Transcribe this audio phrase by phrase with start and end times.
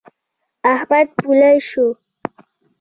[0.73, 1.87] احمد پولۍ شو.